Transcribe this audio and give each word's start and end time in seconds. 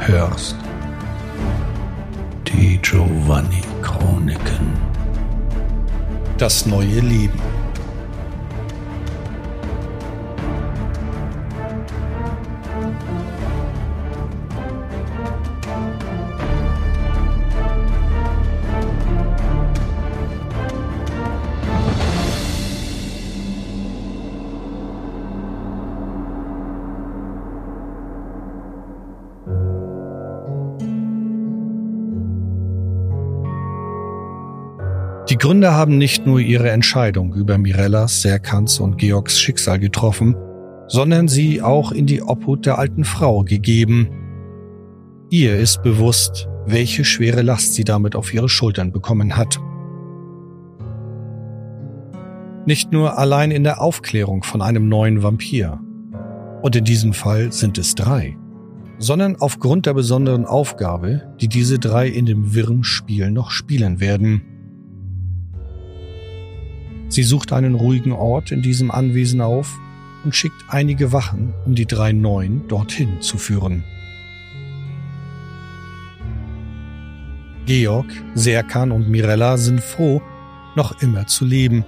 hörst. 0.00 0.56
Die 2.46 2.78
Giovanni 2.78 3.62
Chroniken. 3.82 4.74
Das 6.38 6.66
neue 6.66 7.00
Leben. 7.00 7.55
Gründer 35.46 35.74
haben 35.74 35.96
nicht 35.96 36.26
nur 36.26 36.40
ihre 36.40 36.70
Entscheidung 36.70 37.32
über 37.32 37.56
Mirellas, 37.56 38.20
Serkans 38.20 38.80
und 38.80 38.98
Georgs 38.98 39.38
Schicksal 39.38 39.78
getroffen, 39.78 40.34
sondern 40.88 41.28
sie 41.28 41.62
auch 41.62 41.92
in 41.92 42.04
die 42.04 42.20
Obhut 42.20 42.66
der 42.66 42.80
alten 42.80 43.04
Frau 43.04 43.44
gegeben. 43.44 44.08
Ihr 45.30 45.56
ist 45.56 45.84
bewusst, 45.84 46.48
welche 46.66 47.04
schwere 47.04 47.42
Last 47.42 47.74
sie 47.74 47.84
damit 47.84 48.16
auf 48.16 48.34
ihre 48.34 48.48
Schultern 48.48 48.90
bekommen 48.90 49.36
hat. 49.36 49.60
Nicht 52.66 52.90
nur 52.90 53.16
allein 53.16 53.52
in 53.52 53.62
der 53.62 53.80
Aufklärung 53.80 54.42
von 54.42 54.60
einem 54.60 54.88
neuen 54.88 55.22
Vampir, 55.22 55.78
und 56.60 56.74
in 56.74 56.84
diesem 56.84 57.12
Fall 57.12 57.52
sind 57.52 57.78
es 57.78 57.94
drei, 57.94 58.36
sondern 58.98 59.36
aufgrund 59.36 59.86
der 59.86 59.94
besonderen 59.94 60.44
Aufgabe, 60.44 61.36
die 61.40 61.46
diese 61.46 61.78
drei 61.78 62.08
in 62.08 62.26
dem 62.26 62.52
wirren 62.52 62.82
Spiel 62.82 63.30
noch 63.30 63.52
spielen 63.52 64.00
werden. 64.00 64.55
Sie 67.08 67.22
sucht 67.22 67.52
einen 67.52 67.74
ruhigen 67.74 68.12
Ort 68.12 68.50
in 68.52 68.62
diesem 68.62 68.90
Anwesen 68.90 69.40
auf 69.40 69.78
und 70.24 70.34
schickt 70.34 70.64
einige 70.68 71.12
Wachen, 71.12 71.54
um 71.64 71.74
die 71.74 71.86
drei 71.86 72.12
Neuen 72.12 72.66
dorthin 72.68 73.20
zu 73.20 73.38
führen. 73.38 73.84
Georg, 77.66 78.06
Serkan 78.34 78.92
und 78.92 79.08
Mirella 79.08 79.56
sind 79.56 79.80
froh, 79.80 80.22
noch 80.76 81.00
immer 81.02 81.26
zu 81.26 81.44
leben. 81.44 81.84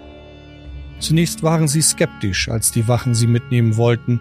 Zunächst 0.98 1.42
waren 1.42 1.68
sie 1.68 1.82
skeptisch, 1.82 2.48
als 2.48 2.72
die 2.72 2.88
Wachen 2.88 3.14
sie 3.14 3.28
mitnehmen 3.28 3.76
wollten, 3.76 4.20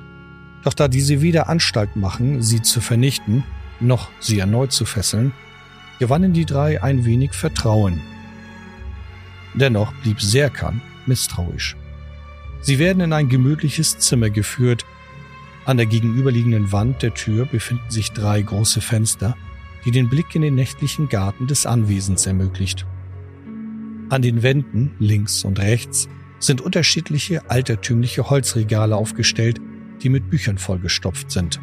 doch 0.64 0.74
da 0.74 0.88
diese 0.88 1.22
weder 1.22 1.50
Anstalt 1.50 1.96
machen, 1.96 2.42
sie 2.42 2.62
zu 2.62 2.82
vernichten, 2.82 3.44
noch 3.80 4.10
sie 4.20 4.40
erneut 4.40 4.72
zu 4.72 4.86
fesseln, 4.86 5.32
gewannen 6.00 6.34
die 6.34 6.46
drei 6.46 6.84
ein 6.84 7.06
wenig 7.06 7.34
Vertrauen. 7.34 8.02
Dennoch 9.54 9.94
blieb 10.04 10.22
Serkan 10.22 10.82
misstrauisch. 11.06 11.76
Sie 12.62 12.80
werden 12.80 13.02
in 13.02 13.14
ein 13.14 13.30
gemütliches 13.30 13.98
Zimmer 14.00 14.30
geführt. 14.30 14.86
An 15.66 15.78
der 15.78 15.86
gegenüberliegenden 15.86 16.72
Wand 16.72 17.02
der 17.02 17.14
Tür 17.14 17.46
befinden 17.46 17.90
sich 17.90 18.12
drei 18.12 18.42
große 18.42 18.82
Fenster, 18.82 19.36
die 19.86 19.92
den 19.92 20.10
Blick 20.10 20.36
in 20.36 20.42
den 20.42 20.56
nächtlichen 20.56 21.10
Garten 21.10 21.48
des 21.48 21.66
Anwesens 21.66 22.26
ermöglicht. 22.26 22.86
An 24.10 24.22
den 24.22 24.44
Wänden 24.44 24.96
links 25.00 25.44
und 25.44 25.60
rechts 25.60 26.08
sind 26.40 26.62
unterschiedliche 26.62 27.50
altertümliche 27.50 28.30
Holzregale 28.30 28.96
aufgestellt, 28.96 29.60
die 30.02 30.10
mit 30.10 30.30
Büchern 30.30 30.58
vollgestopft 30.58 31.32
sind. 31.32 31.60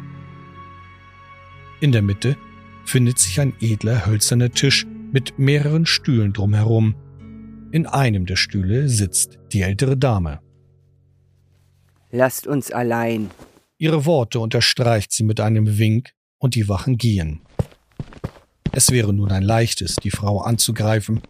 In 1.79 1.91
der 1.91 2.01
Mitte 2.01 2.37
findet 2.83 3.19
sich 3.19 3.39
ein 3.39 3.53
edler 3.59 4.05
hölzerner 4.05 4.51
Tisch 4.51 4.85
mit 5.11 5.39
mehreren 5.39 5.85
Stühlen 5.85 6.33
drumherum, 6.33 6.95
in 7.75 7.87
einem 7.87 8.25
der 8.25 8.37
Stühle 8.37 8.87
sitzt 8.87 9.37
die 9.51 9.61
ältere 9.61 9.97
Dame. 9.97 10.39
Lasst 12.09 12.47
uns 12.47 12.71
allein. 12.71 13.29
Ihre 13.77 14.05
Worte 14.05 14.39
unterstreicht 14.39 15.11
sie 15.11 15.25
mit 15.25 15.41
einem 15.41 15.77
Wink 15.77 16.13
und 16.37 16.55
die 16.55 16.69
Wachen 16.69 16.97
gehen. 16.97 17.41
Es 18.71 18.91
wäre 18.91 19.11
nun 19.11 19.29
ein 19.29 19.43
leichtes, 19.43 19.97
die 19.97 20.09
Frau 20.09 20.39
anzugreifen, 20.39 21.21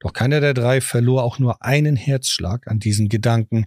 doch 0.00 0.12
keiner 0.12 0.42
der 0.42 0.52
drei 0.52 0.82
verlor 0.82 1.24
auch 1.24 1.38
nur 1.38 1.64
einen 1.64 1.96
Herzschlag 1.96 2.68
an 2.68 2.78
diesen 2.78 3.08
Gedanken. 3.08 3.64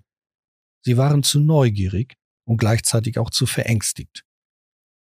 Sie 0.81 0.97
waren 0.97 1.23
zu 1.23 1.39
neugierig 1.39 2.13
und 2.45 2.57
gleichzeitig 2.57 3.17
auch 3.17 3.31
zu 3.31 3.47
verängstigt. 3.47 4.23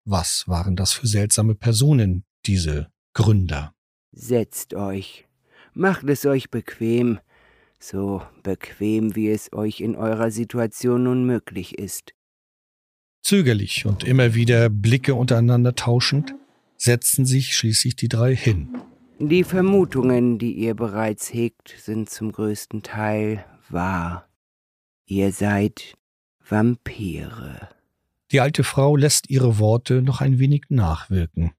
Was 0.04 0.48
waren 0.48 0.74
das 0.74 0.92
für 0.92 1.06
seltsame 1.06 1.54
Personen, 1.54 2.24
diese 2.44 2.91
Gründer? 3.12 3.72
Setzt 4.10 4.74
euch. 4.74 5.28
Macht 5.74 6.08
es 6.08 6.24
euch 6.24 6.50
bequem, 6.50 7.18
so 7.80 8.22
bequem 8.42 9.16
wie 9.16 9.28
es 9.28 9.52
euch 9.52 9.80
in 9.80 9.96
eurer 9.96 10.30
Situation 10.30 11.04
nun 11.04 11.26
möglich 11.26 11.78
ist. 11.78 12.14
Zögerlich 13.22 13.84
und 13.84 14.04
immer 14.04 14.34
wieder 14.34 14.68
Blicke 14.68 15.14
untereinander 15.14 15.74
tauschend, 15.74 16.34
setzten 16.76 17.26
sich 17.26 17.56
schließlich 17.56 17.96
die 17.96 18.08
drei 18.08 18.36
hin. 18.36 18.68
Die 19.18 19.42
Vermutungen, 19.42 20.38
die 20.38 20.52
ihr 20.52 20.74
bereits 20.74 21.32
hegt, 21.32 21.74
sind 21.78 22.08
zum 22.08 22.32
größten 22.32 22.82
Teil 22.82 23.44
wahr. 23.68 24.28
Ihr 25.06 25.32
seid 25.32 25.94
Vampire. 26.46 27.68
Die 28.30 28.41
alte 28.41 28.64
Frau 28.64 28.96
lässt 28.96 29.30
ihre 29.30 29.58
Worte 29.58 30.02
noch 30.02 30.20
ein 30.20 30.38
wenig 30.38 30.64
nachwirken. 30.68 31.52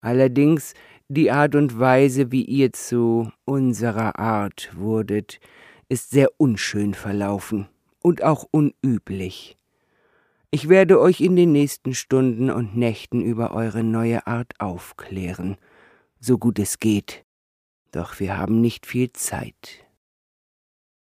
Allerdings 0.00 0.74
die 1.08 1.30
Art 1.30 1.54
und 1.54 1.78
Weise, 1.78 2.32
wie 2.32 2.44
ihr 2.44 2.72
zu 2.72 3.30
unserer 3.44 4.18
Art 4.18 4.70
wurdet, 4.74 5.38
ist 5.88 6.10
sehr 6.10 6.30
unschön 6.36 6.94
verlaufen 6.94 7.68
und 8.02 8.24
auch 8.24 8.44
unüblich. 8.50 9.56
Ich 10.50 10.68
werde 10.68 11.00
euch 11.00 11.20
in 11.20 11.36
den 11.36 11.52
nächsten 11.52 11.94
Stunden 11.94 12.50
und 12.50 12.76
Nächten 12.76 13.22
über 13.22 13.52
eure 13.52 13.84
neue 13.84 14.26
Art 14.26 14.54
aufklären, 14.58 15.56
so 16.18 16.38
gut 16.38 16.58
es 16.58 16.78
geht. 16.78 17.24
Doch 17.92 18.18
wir 18.18 18.36
haben 18.36 18.60
nicht 18.60 18.86
viel 18.86 19.12
Zeit. 19.12 19.84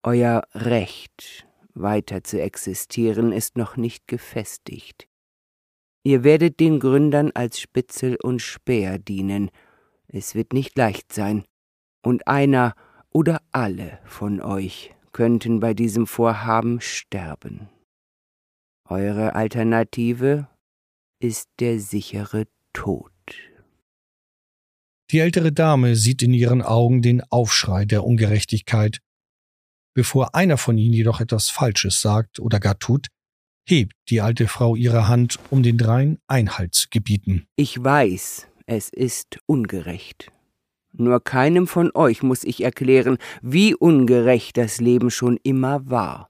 Euer 0.04 0.44
Recht, 0.54 1.48
weiter 1.74 2.24
zu 2.24 2.42
existieren, 2.42 3.32
ist 3.32 3.58
noch 3.58 3.78
nicht 3.78 4.08
gefestigt. 4.08 5.08
Ihr 6.04 6.24
werdet 6.24 6.60
den 6.60 6.80
Gründern 6.80 7.32
als 7.34 7.60
Spitzel 7.60 8.18
und 8.22 8.42
Speer 8.42 9.00
dienen 9.00 9.50
es 10.16 10.34
wird 10.34 10.54
nicht 10.54 10.78
leicht 10.78 11.12
sein, 11.14 11.44
und 12.04 12.28
einer 12.28 12.76
oder 13.12 13.42
alle 13.52 14.00
von 14.06 14.42
euch 14.42 14.94
könnten 15.12 15.60
bei 15.60 15.74
diesem 15.74 16.08
Vorhaben 16.08 16.82
sterben. 16.82 17.70
Eure 18.88 19.36
Alternative 19.36 20.48
ist 21.20 21.50
der 21.60 21.80
sichere 21.80 22.46
Tod. 22.74 23.12
Die 25.12 25.20
ältere 25.20 25.52
Dame 25.52 25.96
sieht 25.96 26.22
in 26.22 26.34
ihren 26.34 26.62
Augen 26.62 27.02
den 27.02 27.22
Aufschrei 27.22 27.86
der 27.86 28.04
Ungerechtigkeit. 28.04 29.00
Bevor 29.94 30.36
einer 30.36 30.58
von 30.58 30.78
ihnen 30.78 30.94
jedoch 30.94 31.22
etwas 31.22 31.50
Falsches 31.50 32.02
sagt 32.02 32.40
oder 32.40 32.60
gar 32.60 32.78
tut, 32.80 33.08
hebt 33.68 33.94
die 34.10 34.22
alte 34.22 34.48
Frau 34.48 34.76
ihre 34.76 35.08
Hand, 35.08 35.40
um 35.50 35.64
den 35.64 35.78
dreien 35.78 36.20
Einhalt 36.28 36.74
zu 36.76 36.88
gebieten. 36.90 37.48
Ich 37.56 37.82
weiß, 37.82 38.48
es 38.66 38.90
ist 38.90 39.40
ungerecht. 39.46 40.32
Nur 40.92 41.24
keinem 41.24 41.68
von 41.68 41.92
euch 41.94 42.24
muss 42.24 42.44
ich 42.44 42.64
erklären, 42.64 43.18
wie 43.42 43.76
ungerecht 43.76 44.58
das 44.58 44.80
Leben 44.80 45.12
schon 45.12 45.38
immer 45.44 45.90
war. 45.90 46.30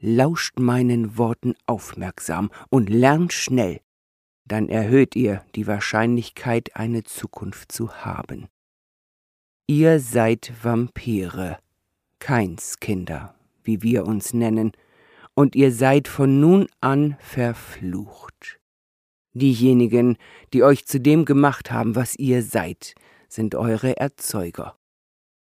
Lauscht 0.00 0.58
meinen 0.58 1.18
Worten 1.18 1.54
aufmerksam 1.66 2.50
und 2.70 2.88
lernt 2.88 3.32
schnell, 3.32 3.80
dann 4.46 4.68
erhöht 4.68 5.16
ihr 5.16 5.42
die 5.54 5.66
Wahrscheinlichkeit, 5.66 6.76
eine 6.76 7.04
Zukunft 7.04 7.72
zu 7.72 7.94
haben. 8.04 8.48
Ihr 9.66 10.00
seid 10.00 10.52
Vampire, 10.62 11.58
Keinskinder, 12.18 13.34
wie 13.62 13.82
wir 13.82 14.06
uns 14.06 14.34
nennen, 14.34 14.72
und 15.34 15.56
ihr 15.56 15.72
seid 15.72 16.06
von 16.06 16.40
nun 16.40 16.68
an 16.80 17.16
verflucht. 17.18 18.60
Diejenigen, 19.34 20.16
die 20.52 20.62
euch 20.62 20.86
zu 20.86 21.00
dem 21.00 21.24
gemacht 21.24 21.72
haben, 21.72 21.96
was 21.96 22.16
ihr 22.16 22.42
seid, 22.42 22.94
sind 23.28 23.56
eure 23.56 23.96
Erzeuger. 23.96 24.76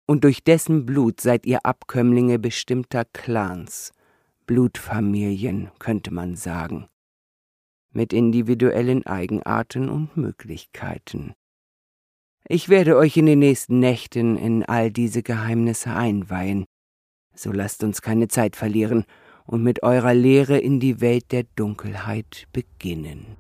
Und 0.07 0.25
durch 0.25 0.43
dessen 0.43 0.85
Blut 0.85 1.21
seid 1.21 1.47
ihr 1.47 1.65
Abkömmlinge 1.65 2.41
bestimmter 2.41 3.05
Clans, 3.05 3.93
Blutfamilien, 4.47 5.71
könnte 5.79 6.13
man 6.13 6.35
sagen, 6.35 6.89
mit 7.93 8.13
individuellen 8.13 9.07
Eigenarten 9.07 9.89
und 9.89 10.17
Möglichkeiten. 10.17 11.35
Ich 12.49 12.69
werde 12.69 12.97
euch 12.97 13.17
in 13.17 13.27
den 13.27 13.39
nächsten 13.39 13.79
Nächten 13.79 14.37
in 14.37 14.65
all 14.65 14.91
diese 14.91 15.23
Geheimnisse 15.23 15.95
einweihen, 15.95 16.65
so 17.35 17.53
lasst 17.53 17.85
uns 17.85 18.03
keine 18.03 18.27
Zeit 18.27 18.57
verlieren 18.57 19.05
und 19.45 19.63
mit 19.63 19.83
eurer 19.83 20.15
Lehre 20.15 20.59
in 20.59 20.81
die 20.81 21.01
Welt 21.01 21.31
der 21.31 21.45
Dunkelheit 21.55 22.49
beginnen. 22.53 23.37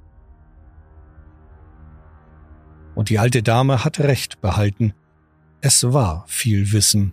Und 2.98 3.10
die 3.10 3.20
alte 3.20 3.44
Dame 3.44 3.84
hatte 3.84 4.08
recht 4.08 4.40
behalten. 4.40 4.92
Es 5.60 5.84
war 5.84 6.24
viel 6.26 6.72
Wissen. 6.72 7.12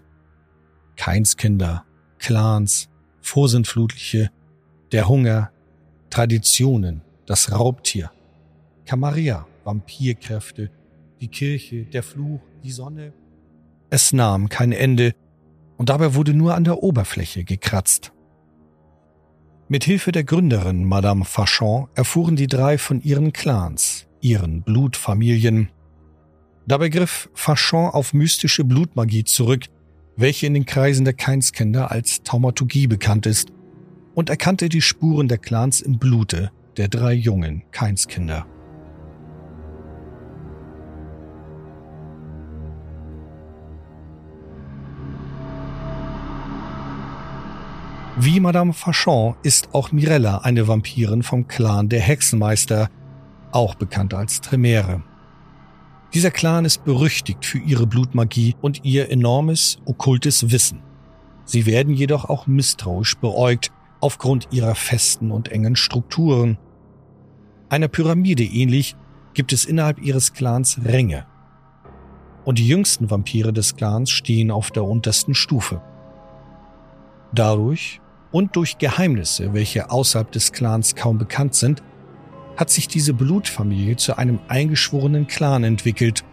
Keinskinder, 0.95 1.85
Clans, 2.17 2.89
Vorsintflutliche, 3.21 4.31
der 4.91 5.07
Hunger, 5.07 5.51
Traditionen, 6.09 7.03
das 7.27 7.51
Raubtier, 7.51 8.09
Kamaria, 8.87 9.45
Vampirkräfte, 9.63 10.71
die 11.21 11.27
Kirche, 11.27 11.85
der 11.85 12.01
Fluch, 12.01 12.41
die 12.63 12.71
Sonne. 12.71 13.13
Es 13.91 14.11
nahm 14.11 14.49
kein 14.49 14.71
Ende, 14.71 15.13
und 15.77 15.89
dabei 15.89 16.15
wurde 16.15 16.33
nur 16.33 16.55
an 16.55 16.63
der 16.63 16.81
Oberfläche 16.81 17.43
gekratzt. 17.43 18.11
Mit 19.67 19.83
Hilfe 19.83 20.11
der 20.11 20.23
Gründerin 20.23 20.83
Madame 20.83 21.25
Fachon 21.25 21.89
erfuhren 21.93 22.35
die 22.35 22.47
drei 22.47 22.79
von 22.79 23.01
ihren 23.01 23.33
Clans, 23.33 24.07
ihren 24.19 24.63
Blutfamilien. 24.63 25.69
Dabei 26.67 26.89
griff 26.89 27.29
Fachon 27.35 27.91
auf 27.91 28.13
mystische 28.13 28.63
Blutmagie 28.63 29.23
zurück, 29.23 29.65
welche 30.17 30.47
in 30.47 30.55
den 30.55 30.65
Kreisen 30.65 31.05
der 31.05 31.13
Keinskinder 31.13 31.91
als 31.91 32.23
Taumaturgie 32.23 32.87
bekannt 32.87 33.27
ist, 33.27 33.51
und 34.15 34.29
erkannte 34.29 34.69
die 34.69 34.81
Spuren 34.81 35.27
der 35.27 35.37
Clans 35.37 35.81
im 35.81 35.99
Blute 35.99 36.51
der 36.77 36.87
drei 36.87 37.13
jungen 37.13 37.63
Keinskinder. 37.71 38.47
Wie 48.17 48.39
Madame 48.39 48.73
Fachon 48.73 49.35
ist 49.43 49.69
auch 49.73 49.91
Mirella 49.91 50.37
eine 50.39 50.67
Vampirin 50.67 51.21
vom 51.21 51.47
Clan 51.47 51.89
der 51.89 51.99
Hexenmeister, 51.99 52.89
auch 53.51 53.75
bekannt 53.75 54.13
als 54.13 54.39
Tremere. 54.39 55.03
Dieser 56.13 56.31
Clan 56.31 56.65
ist 56.65 56.85
berüchtigt 56.85 57.45
für 57.45 57.57
ihre 57.57 57.87
Blutmagie 57.87 58.55
und 58.61 58.85
ihr 58.85 59.11
enormes 59.11 59.79
okkultes 59.85 60.51
Wissen. 60.51 60.81
Sie 61.43 61.65
werden 61.65 61.93
jedoch 61.93 62.25
auch 62.25 62.47
misstrauisch 62.47 63.17
beäugt 63.17 63.71
aufgrund 63.99 64.47
ihrer 64.51 64.75
festen 64.75 65.31
und 65.31 65.51
engen 65.51 65.75
Strukturen. 65.75 66.57
Einer 67.69 67.87
Pyramide 67.87 68.43
ähnlich 68.43 68.95
gibt 69.33 69.53
es 69.53 69.65
innerhalb 69.65 70.01
ihres 70.01 70.33
Clans 70.33 70.79
Ränge. 70.83 71.25
Und 72.45 72.59
die 72.59 72.67
jüngsten 72.67 73.09
Vampire 73.09 73.51
des 73.51 73.75
Clans 73.75 74.11
stehen 74.11 74.51
auf 74.51 74.71
der 74.71 74.83
untersten 74.83 75.33
Stufe. 75.33 75.81
Dadurch 77.33 77.99
und 78.31 78.55
durch 78.55 78.77
Geheimnisse, 78.77 79.53
welche 79.53 79.89
außerhalb 79.89 80.31
des 80.31 80.51
Clans 80.51 80.95
kaum 80.95 81.17
bekannt 81.17 81.55
sind, 81.55 81.81
hat 82.57 82.69
sich 82.69 82.87
diese 82.87 83.13
Blutfamilie 83.13 83.95
zu 83.95 84.17
einem 84.17 84.39
eingeschworenen 84.47 85.27
Clan 85.27 85.63
entwickelt. 85.63 86.23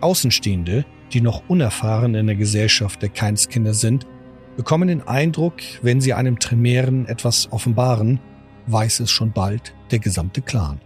Außenstehende, 0.00 0.84
die 1.12 1.20
noch 1.20 1.42
unerfahren 1.48 2.14
in 2.14 2.26
der 2.26 2.36
Gesellschaft 2.36 3.02
der 3.02 3.08
Keinskinder 3.08 3.74
sind, 3.74 4.06
bekommen 4.56 4.88
den 4.88 5.02
Eindruck, 5.02 5.56
wenn 5.82 6.00
sie 6.00 6.14
einem 6.14 6.38
Tremeren 6.38 7.06
etwas 7.06 7.50
offenbaren, 7.52 8.20
weiß 8.66 9.00
es 9.00 9.10
schon 9.10 9.32
bald 9.32 9.74
der 9.90 9.98
gesamte 9.98 10.42
Clan. 10.42 10.80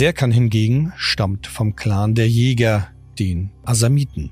Serkan 0.00 0.30
hingegen 0.30 0.94
stammt 0.96 1.46
vom 1.46 1.76
Clan 1.76 2.14
der 2.14 2.26
Jäger, 2.26 2.88
den 3.18 3.50
Asamiten. 3.64 4.30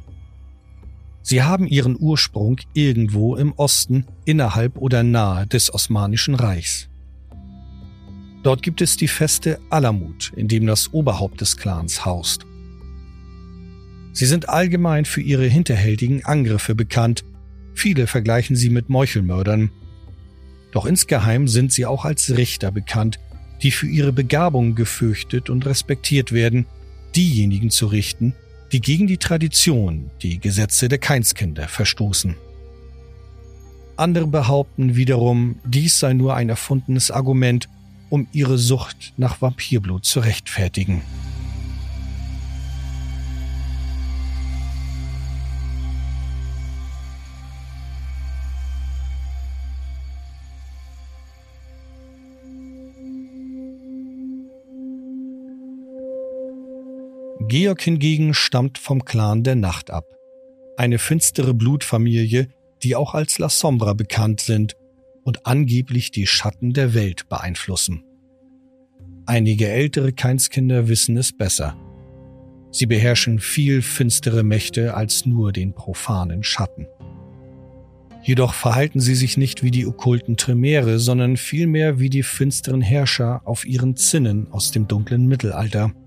Sie 1.20 1.42
haben 1.42 1.66
ihren 1.66 1.94
Ursprung 2.00 2.58
irgendwo 2.72 3.36
im 3.36 3.52
Osten, 3.52 4.06
innerhalb 4.24 4.78
oder 4.78 5.02
nahe 5.02 5.46
des 5.46 5.74
Osmanischen 5.74 6.36
Reichs. 6.36 6.88
Dort 8.42 8.62
gibt 8.62 8.80
es 8.80 8.96
die 8.96 9.08
Feste 9.08 9.60
Alamut, 9.68 10.32
in 10.36 10.48
dem 10.48 10.66
das 10.66 10.94
Oberhaupt 10.94 11.42
des 11.42 11.58
Clans 11.58 12.06
haust. 12.06 12.46
Sie 14.14 14.24
sind 14.24 14.48
allgemein 14.48 15.04
für 15.04 15.20
ihre 15.20 15.48
hinterhältigen 15.48 16.24
Angriffe 16.24 16.74
bekannt. 16.74 17.26
Viele 17.74 18.06
vergleichen 18.06 18.56
sie 18.56 18.70
mit 18.70 18.88
Meuchelmördern. 18.88 19.70
Doch 20.72 20.86
insgeheim 20.86 21.46
sind 21.46 21.74
sie 21.74 21.84
auch 21.84 22.06
als 22.06 22.38
Richter 22.38 22.70
bekannt, 22.70 23.20
die 23.62 23.70
für 23.70 23.86
ihre 23.86 24.12
Begabung 24.12 24.74
gefürchtet 24.74 25.50
und 25.50 25.66
respektiert 25.66 26.32
werden, 26.32 26.66
diejenigen 27.16 27.70
zu 27.70 27.86
richten, 27.86 28.34
die 28.72 28.80
gegen 28.80 29.06
die 29.06 29.18
Tradition, 29.18 30.10
die 30.22 30.38
Gesetze 30.38 30.88
der 30.88 30.98
Keinskinder 30.98 31.68
verstoßen. 31.68 32.36
Andere 33.96 34.26
behaupten 34.26 34.94
wiederum, 34.94 35.58
dies 35.64 35.98
sei 35.98 36.12
nur 36.12 36.36
ein 36.36 36.48
erfundenes 36.48 37.10
Argument, 37.10 37.68
um 38.10 38.28
ihre 38.32 38.58
Sucht 38.58 39.12
nach 39.16 39.42
Vampirblut 39.42 40.04
zu 40.04 40.20
rechtfertigen. 40.20 41.02
Georg 57.46 57.80
hingegen 57.82 58.34
stammt 58.34 58.78
vom 58.78 59.04
Clan 59.04 59.44
der 59.44 59.54
Nacht 59.54 59.90
ab. 59.90 60.04
Eine 60.76 60.98
finstere 60.98 61.54
Blutfamilie, 61.54 62.48
die 62.82 62.96
auch 62.96 63.14
als 63.14 63.38
La 63.38 63.48
Sombra 63.48 63.92
bekannt 63.92 64.40
sind 64.40 64.76
und 65.24 65.46
angeblich 65.46 66.10
die 66.10 66.26
Schatten 66.26 66.72
der 66.72 66.94
Welt 66.94 67.28
beeinflussen. 67.28 68.02
Einige 69.24 69.68
ältere 69.68 70.12
Keinskinder 70.12 70.88
wissen 70.88 71.16
es 71.16 71.36
besser. 71.36 71.76
Sie 72.70 72.86
beherrschen 72.86 73.38
viel 73.38 73.82
finstere 73.82 74.42
Mächte 74.42 74.94
als 74.94 75.24
nur 75.24 75.52
den 75.52 75.74
profanen 75.74 76.42
Schatten. 76.42 76.86
Jedoch 78.22 78.52
verhalten 78.52 79.00
sie 79.00 79.14
sich 79.14 79.36
nicht 79.36 79.62
wie 79.62 79.70
die 79.70 79.86
okkulten 79.86 80.36
Tremere, 80.36 80.98
sondern 80.98 81.36
vielmehr 81.36 82.00
wie 82.00 82.10
die 82.10 82.24
finsteren 82.24 82.80
Herrscher 82.80 83.42
auf 83.44 83.64
ihren 83.64 83.96
Zinnen 83.96 84.50
aus 84.50 84.72
dem 84.72 84.88
dunklen 84.88 85.26
Mittelalter– 85.26 85.92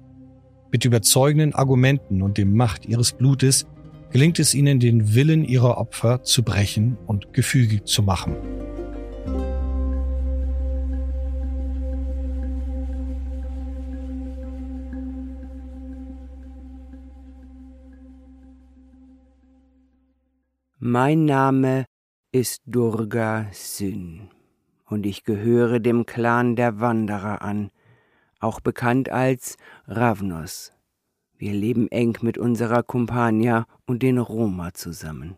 mit 0.72 0.86
überzeugenden 0.86 1.54
Argumenten 1.54 2.22
und 2.22 2.38
dem 2.38 2.56
Macht 2.56 2.86
ihres 2.86 3.12
Blutes 3.12 3.68
gelingt 4.12 4.40
es 4.40 4.54
ihnen, 4.54 4.80
den 4.80 5.16
Willen 5.16 5.44
ihrer 5.44 5.78
Opfer 5.78 6.24
zu 6.24 6.44
brechen 6.44 6.98
und 7.08 7.34
gefügig 7.34 7.86
zu 7.86 8.04
machen. 8.04 8.36
Mein 20.84 21.26
Name 21.26 21.86
ist 22.32 22.64
Durga 22.66 23.48
Syn 23.52 24.30
und 24.88 25.06
ich 25.06 25.24
gehöre 25.24 25.80
dem 25.80 26.06
Clan 26.06 26.56
der 26.56 26.80
Wanderer 26.80 27.42
an, 27.44 27.70
auch 28.42 28.60
bekannt 28.60 29.10
als 29.10 29.58
Ravnos. 29.86 30.72
Wir 31.38 31.54
leben 31.54 31.88
eng 31.90 32.18
mit 32.22 32.38
unserer 32.38 32.84
Kumpania 32.84 33.66
und 33.86 34.04
den 34.04 34.18
Roma 34.18 34.74
zusammen. 34.74 35.38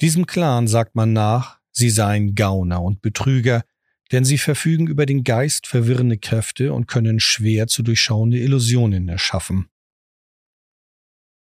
Diesem 0.00 0.26
Clan 0.26 0.66
sagt 0.66 0.94
man 0.94 1.12
nach, 1.12 1.60
sie 1.70 1.90
seien 1.90 2.34
Gauner 2.34 2.82
und 2.82 3.02
Betrüger, 3.02 3.64
denn 4.12 4.24
sie 4.24 4.38
verfügen 4.38 4.86
über 4.86 5.06
den 5.06 5.24
Geist 5.24 5.66
verwirrende 5.66 6.18
Kräfte 6.18 6.72
und 6.72 6.86
können 6.86 7.20
schwer 7.20 7.66
zu 7.66 7.82
durchschauende 7.82 8.38
Illusionen 8.38 9.08
erschaffen. 9.08 9.68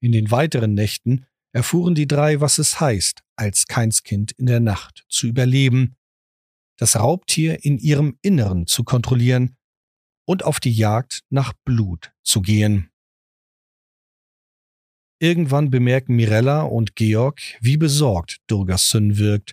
In 0.00 0.12
den 0.12 0.31
weiteren 0.31 0.75
Nächten 0.75 1.26
erfuhren 1.52 1.95
die 1.95 2.07
drei, 2.07 2.40
was 2.40 2.59
es 2.59 2.81
heißt, 2.81 3.23
als 3.37 3.67
Keinskind 3.67 4.33
in 4.33 4.47
der 4.47 4.61
Nacht 4.61 5.05
zu 5.09 5.26
überleben, 5.26 5.97
das 6.76 6.97
Raubtier 6.97 7.64
in 7.64 7.79
ihrem 7.79 8.19
Inneren 8.23 8.67
zu 8.67 8.85
kontrollieren 8.85 9.57
und 10.25 10.45
auf 10.45 10.61
die 10.61 10.73
Jagd 10.73 11.23
nach 11.31 11.53
Blut 11.65 12.12
zu 12.23 12.41
gehen. 12.41 12.91
Irgendwann 15.19 15.71
bemerken 15.71 16.17
Mirella 16.17 16.62
und 16.62 16.97
Georg, 16.97 17.41
wie 17.61 17.77
besorgt 17.77 18.39
Durgassön 18.47 19.19
wirkt. 19.19 19.53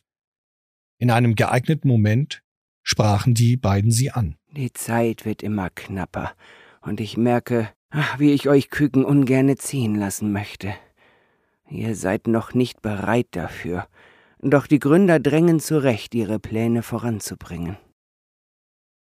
In 0.97 1.11
einem 1.11 1.35
geeigneten 1.35 1.89
Moment 1.89 2.41
sprachen 2.83 3.33
die 3.33 3.57
beiden 3.57 3.91
sie 3.91 4.11
an. 4.11 4.37
Die 4.51 4.71
Zeit 4.71 5.25
wird 5.25 5.43
immer 5.43 5.69
knapper, 5.69 6.33
und 6.81 7.01
ich 7.01 7.17
merke, 7.17 7.69
ach, 7.89 8.17
wie 8.17 8.31
ich 8.31 8.47
euch 8.47 8.69
Küken 8.69 9.03
ungerne 9.03 9.57
ziehen 9.57 9.95
lassen 9.95 10.31
möchte. 10.31 10.73
Ihr 11.69 11.95
seid 11.95 12.27
noch 12.27 12.53
nicht 12.53 12.81
bereit 12.81 13.27
dafür, 13.31 13.87
doch 14.39 14.67
die 14.67 14.79
Gründer 14.79 15.19
drängen 15.19 15.59
zurecht, 15.59 16.15
ihre 16.15 16.39
Pläne 16.39 16.81
voranzubringen. 16.81 17.77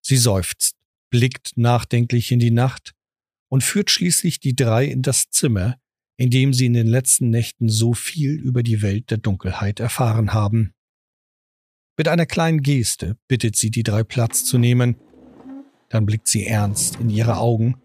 Sie 0.01 0.17
seufzt 0.17 0.78
blickt 1.11 1.53
nachdenklich 1.57 2.33
in 2.33 2.39
die 2.39 2.51
Nacht 2.51 2.95
und 3.49 3.65
führt 3.65 3.91
schließlich 3.91 4.41
die 4.41 4.55
drei 4.55 4.85
in 4.85 5.03
das 5.03 5.31
Zimmer, 5.31 5.77
in 6.17 6.31
dem 6.31 6.53
sie 6.53 6.67
in 6.67 6.75
den 6.75 6.87
letzten 6.87 7.31
Nächten 7.31 7.69
so 7.69 7.95
viel 7.95 8.33
über 8.33 8.63
die 8.63 8.83
Welt 8.83 9.11
der 9.11 9.19
Dunkelheit 9.19 9.81
erfahren 9.81 10.33
haben. 10.33 10.75
Mit 11.97 12.09
einer 12.09 12.27
kleinen 12.27 12.63
Geste 12.63 13.17
bittet 13.27 13.57
sie 13.57 13.71
die 13.71 13.83
drei 13.83 14.05
Platz 14.05 14.45
zu 14.45 14.59
nehmen, 14.59 14.97
dann 15.89 16.07
blickt 16.07 16.29
sie 16.29 16.47
ernst 16.47 16.97
in 17.01 17.11
ihre 17.11 17.39
Augen 17.39 17.77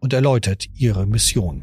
und 0.00 0.12
erläutert 0.12 0.66
ihre 0.74 1.06
Mission. 1.06 1.62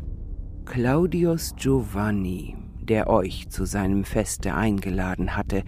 Claudius 0.65 1.55
Giovanni, 1.55 2.55
der 2.81 3.09
euch 3.09 3.49
zu 3.49 3.65
seinem 3.65 4.03
Feste 4.03 4.53
eingeladen 4.53 5.35
hatte, 5.35 5.63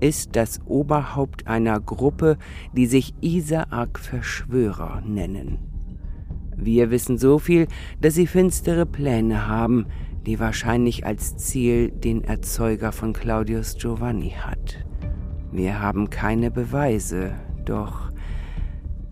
ist 0.00 0.36
das 0.36 0.60
Oberhaupt 0.66 1.46
einer 1.46 1.80
Gruppe, 1.80 2.36
die 2.72 2.86
sich 2.86 3.14
Isaak 3.20 3.98
Verschwörer 3.98 5.02
nennen. 5.06 5.58
Wir 6.56 6.90
wissen 6.90 7.18
so 7.18 7.38
viel, 7.38 7.68
dass 8.00 8.14
sie 8.14 8.26
finstere 8.26 8.84
Pläne 8.84 9.46
haben, 9.46 9.86
die 10.26 10.40
wahrscheinlich 10.40 11.06
als 11.06 11.36
Ziel 11.36 11.90
den 11.90 12.24
Erzeuger 12.24 12.92
von 12.92 13.12
Claudius 13.12 13.76
Giovanni 13.76 14.30
hat. 14.30 14.84
Wir 15.52 15.80
haben 15.80 16.10
keine 16.10 16.50
Beweise, 16.50 17.32
doch 17.64 18.12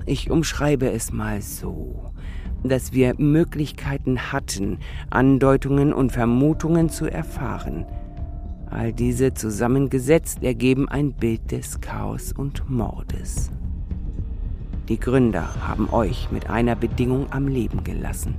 ich 0.05 0.31
umschreibe 0.31 0.90
es 0.90 1.12
mal 1.12 1.40
so, 1.40 2.12
dass 2.62 2.93
wir 2.93 3.14
Möglichkeiten 3.19 4.33
hatten, 4.33 4.78
Andeutungen 5.11 5.93
und 5.93 6.12
Vermutungen 6.12 6.88
zu 6.88 7.07
erfahren. 7.07 7.87
All 8.70 8.92
diese 8.92 9.32
zusammengesetzt 9.35 10.42
ergeben 10.42 10.88
ein 10.88 11.12
Bild 11.12 11.52
des 11.52 11.80
Chaos 11.80 12.32
und 12.32 12.68
Mordes. 12.68 13.50
Die 14.88 15.00
Gründer 15.00 15.49
haben 15.66 15.88
euch 15.90 16.30
mit 16.30 16.49
einer 16.49 16.76
Bedingung 16.76 17.32
am 17.32 17.49
Leben 17.49 17.85
gelassen. 17.85 18.35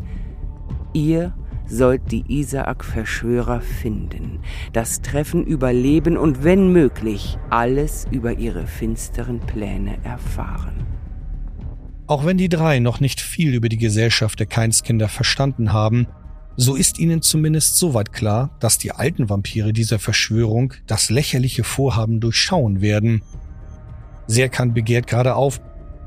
Ihr 0.93 1.33
sollt 1.65 2.11
die 2.11 2.23
Isaak-Verschwörer 2.27 3.61
finden, 3.61 4.39
das 4.71 5.01
Treffen 5.01 5.45
überleben 5.45 6.17
und 6.17 6.43
wenn 6.43 6.71
möglich 6.71 7.37
alles 7.49 8.07
über 8.11 8.33
ihre 8.37 8.67
finsteren 8.67 9.39
Pläne 9.41 9.97
erfahren. 10.03 10.85
Auch 12.07 12.25
wenn 12.25 12.37
die 12.37 12.47
drei 12.47 12.79
noch 12.79 13.01
nicht 13.01 13.19
viel 13.19 13.53
über 13.53 13.67
die 13.67 13.77
Gesellschaft 13.77 14.39
der 14.39 14.47
Keinskinder 14.47 15.09
verstanden 15.09 15.73
haben, 15.73 16.07
so 16.59 16.75
ist 16.75 16.97
ihnen 16.97 17.21
zumindest 17.21 17.77
soweit 17.77 18.11
klar, 18.11 18.49
dass 18.59 18.79
die 18.79 18.91
alten 18.91 19.29
Vampire 19.29 19.73
dieser 19.73 19.99
Verschwörung 19.99 20.73
das 20.87 21.11
lächerliche 21.11 21.63
Vorhaben 21.63 22.19
durchschauen 22.19 22.81
werden. 22.81 23.21
Serkan 24.25 24.73
begehrt 24.73 25.05
gerade 25.05 25.35
auf, 25.35 25.61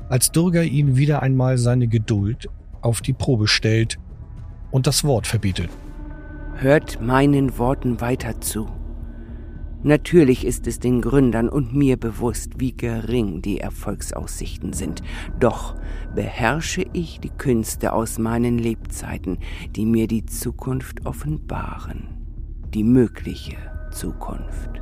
als 0.09 0.31
Durga 0.33 0.61
ihn 0.61 0.97
wieder 0.97 1.23
einmal 1.23 1.57
seine 1.57 1.87
Geduld 1.87 2.49
auf 2.81 2.99
die 2.99 3.13
Probe 3.13 3.47
stellt 3.47 3.97
und 4.71 4.87
das 4.87 5.05
Wort 5.05 5.25
verbietet. 5.25 5.69
Hört 6.57 7.01
meinen 7.01 7.57
Worten 7.57 8.01
weiter 8.01 8.41
zu. 8.41 8.67
Natürlich 9.83 10.45
ist 10.45 10.67
es 10.67 10.79
den 10.79 11.01
Gründern 11.01 11.49
und 11.49 11.73
mir 11.73 11.97
bewusst, 11.97 12.59
wie 12.59 12.75
gering 12.75 13.41
die 13.41 13.59
Erfolgsaussichten 13.59 14.73
sind. 14.73 15.01
Doch 15.39 15.75
beherrsche 16.13 16.85
ich 16.93 17.19
die 17.19 17.31
Künste 17.31 17.93
aus 17.93 18.19
meinen 18.19 18.59
Lebzeiten, 18.59 19.39
die 19.75 19.85
mir 19.85 20.07
die 20.07 20.25
Zukunft 20.25 21.05
offenbaren. 21.05 22.09
Die 22.75 22.83
mögliche 22.83 23.57
Zukunft. 23.91 24.81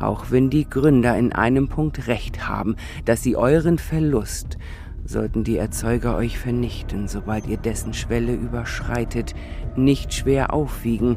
Auch 0.00 0.30
wenn 0.30 0.50
die 0.50 0.68
Gründer 0.68 1.16
in 1.16 1.32
einem 1.32 1.68
Punkt 1.68 2.08
recht 2.08 2.48
haben, 2.48 2.74
dass 3.04 3.22
sie 3.22 3.36
euren 3.36 3.78
Verlust, 3.78 4.58
sollten 5.04 5.44
die 5.44 5.56
Erzeuger 5.56 6.16
euch 6.16 6.38
vernichten, 6.38 7.06
sobald 7.06 7.46
ihr 7.46 7.58
dessen 7.58 7.94
Schwelle 7.94 8.34
überschreitet, 8.34 9.34
nicht 9.76 10.14
schwer 10.14 10.52
aufwiegen, 10.52 11.16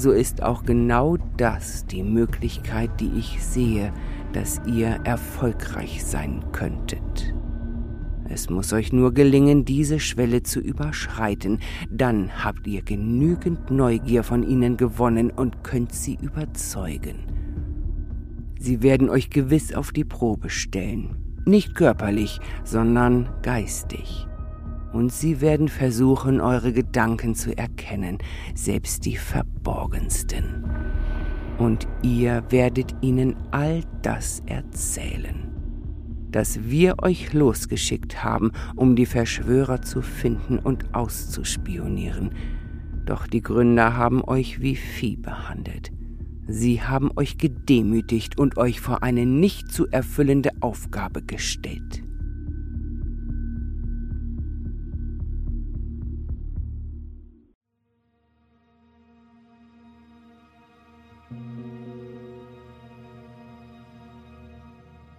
so 0.00 0.12
ist 0.12 0.42
auch 0.42 0.64
genau 0.64 1.18
das 1.36 1.86
die 1.86 2.02
Möglichkeit, 2.02 2.90
die 3.00 3.12
ich 3.18 3.42
sehe, 3.42 3.92
dass 4.32 4.60
ihr 4.66 5.00
erfolgreich 5.04 6.04
sein 6.04 6.42
könntet. 6.52 7.34
Es 8.28 8.48
muss 8.48 8.72
euch 8.72 8.92
nur 8.92 9.12
gelingen, 9.12 9.64
diese 9.64 9.98
Schwelle 9.98 10.42
zu 10.42 10.60
überschreiten, 10.60 11.58
dann 11.90 12.44
habt 12.44 12.66
ihr 12.66 12.82
genügend 12.82 13.70
Neugier 13.70 14.22
von 14.22 14.44
ihnen 14.44 14.76
gewonnen 14.76 15.30
und 15.30 15.64
könnt 15.64 15.92
sie 15.92 16.16
überzeugen. 16.22 17.26
Sie 18.58 18.82
werden 18.82 19.10
euch 19.10 19.30
gewiss 19.30 19.74
auf 19.74 19.90
die 19.90 20.04
Probe 20.04 20.48
stellen. 20.48 21.16
Nicht 21.44 21.74
körperlich, 21.74 22.38
sondern 22.62 23.28
geistig. 23.42 24.29
Und 24.92 25.12
sie 25.12 25.40
werden 25.40 25.68
versuchen, 25.68 26.40
eure 26.40 26.72
Gedanken 26.72 27.34
zu 27.34 27.56
erkennen, 27.56 28.18
selbst 28.54 29.06
die 29.06 29.16
verborgensten. 29.16 30.64
Und 31.58 31.86
ihr 32.02 32.42
werdet 32.48 32.94
ihnen 33.00 33.36
all 33.50 33.82
das 34.02 34.42
erzählen, 34.46 35.48
das 36.30 36.64
wir 36.64 37.02
euch 37.02 37.32
losgeschickt 37.32 38.24
haben, 38.24 38.50
um 38.76 38.96
die 38.96 39.06
Verschwörer 39.06 39.82
zu 39.82 40.02
finden 40.02 40.58
und 40.58 40.94
auszuspionieren. 40.94 42.30
Doch 43.04 43.26
die 43.26 43.42
Gründer 43.42 43.96
haben 43.96 44.24
euch 44.24 44.60
wie 44.60 44.76
Vieh 44.76 45.16
behandelt. 45.16 45.92
Sie 46.46 46.82
haben 46.82 47.10
euch 47.14 47.38
gedemütigt 47.38 48.38
und 48.38 48.56
euch 48.56 48.80
vor 48.80 49.02
eine 49.04 49.24
nicht 49.24 49.70
zu 49.70 49.86
erfüllende 49.88 50.50
Aufgabe 50.60 51.22
gestellt. 51.22 52.02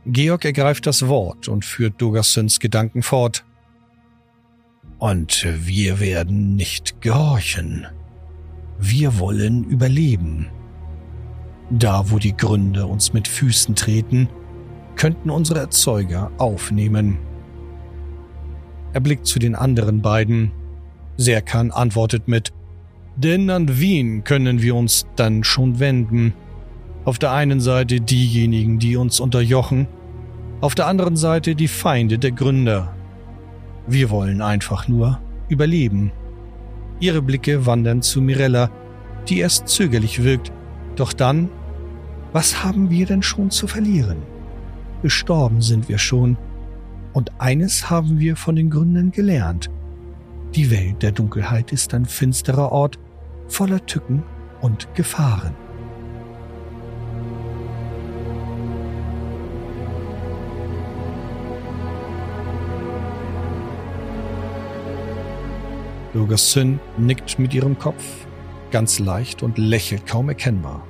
Georg 0.05 0.45
ergreift 0.45 0.87
das 0.87 1.07
Wort 1.07 1.47
und 1.47 1.63
führt 1.63 2.01
Dogersons 2.01 2.59
Gedanken 2.59 3.03
fort. 3.03 3.45
Und 4.97 5.47
wir 5.59 5.99
werden 5.99 6.55
nicht 6.55 7.01
gehorchen. 7.01 7.87
Wir 8.79 9.19
wollen 9.19 9.63
überleben. 9.63 10.49
Da, 11.69 12.09
wo 12.11 12.19
die 12.19 12.35
Gründe 12.35 12.85
uns 12.85 13.13
mit 13.13 13.27
Füßen 13.27 13.75
treten, 13.75 14.27
könnten 14.95 15.29
unsere 15.29 15.59
Erzeuger 15.59 16.31
aufnehmen. 16.37 17.17
Er 18.93 18.99
blickt 18.99 19.25
zu 19.25 19.39
den 19.39 19.55
anderen 19.55 20.01
beiden. 20.01 20.51
Serkan 21.17 21.71
antwortet 21.71 22.27
mit, 22.27 22.51
denn 23.15 23.49
an 23.49 23.79
wen 23.79 24.23
können 24.23 24.61
wir 24.61 24.75
uns 24.75 25.05
dann 25.15 25.43
schon 25.43 25.79
wenden? 25.79 26.33
Auf 27.05 27.19
der 27.19 27.31
einen 27.31 27.59
Seite 27.59 27.99
diejenigen, 27.99 28.79
die 28.79 28.95
uns 28.95 29.19
unterjochen, 29.19 29.87
auf 30.61 30.75
der 30.75 30.87
anderen 30.87 31.15
Seite 31.15 31.55
die 31.55 31.67
Feinde 31.67 32.19
der 32.19 32.31
Gründer. 32.31 32.93
Wir 33.87 34.09
wollen 34.11 34.41
einfach 34.41 34.87
nur 34.87 35.19
überleben. 35.49 36.11
Ihre 36.99 37.21
Blicke 37.21 37.65
wandern 37.65 38.03
zu 38.03 38.21
Mirella, 38.21 38.69
die 39.27 39.39
erst 39.39 39.67
zögerlich 39.67 40.23
wirkt, 40.23 40.51
doch 40.95 41.13
dann 41.13 41.49
was 42.33 42.63
haben 42.63 42.89
wir 42.89 43.05
denn 43.05 43.23
schon 43.23 43.51
zu 43.51 43.67
verlieren? 43.67 44.17
Gestorben 45.01 45.61
sind 45.61 45.89
wir 45.89 45.97
schon, 45.97 46.37
und 47.13 47.31
eines 47.39 47.89
haben 47.89 48.19
wir 48.19 48.37
von 48.37 48.55
den 48.55 48.69
Gründern 48.69 49.11
gelernt. 49.11 49.69
Die 50.55 50.71
Welt 50.71 51.01
der 51.03 51.11
Dunkelheit 51.11 51.73
ist 51.73 51.93
ein 51.93 52.05
finsterer 52.05 52.71
Ort 52.71 52.99
voller 53.47 53.85
Tücken 53.85 54.23
und 54.61 54.87
Gefahren. 54.95 55.55
Bürgersyn 66.13 66.79
nickt 66.97 67.39
mit 67.39 67.53
ihrem 67.53 67.77
Kopf, 67.77 68.03
ganz 68.71 68.99
leicht 68.99 69.43
und 69.43 69.57
lächelt 69.57 70.05
kaum 70.05 70.29
erkennbar. 70.29 70.85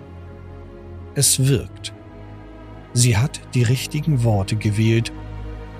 Es 1.15 1.47
wirkt. 1.47 1.93
Sie 2.93 3.17
hat 3.17 3.41
die 3.53 3.63
richtigen 3.63 4.23
Worte 4.23 4.55
gewählt 4.55 5.11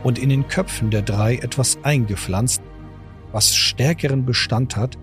und 0.04 0.20
in 0.20 0.30
den 0.30 0.48
Köpfen 0.48 0.90
der 0.90 1.02
drei 1.02 1.36
etwas 1.36 1.78
eingepflanzt, 1.84 2.62
was 3.32 3.56
stärkeren 3.56 4.26
Bestand 4.26 4.76
hat 4.76 4.98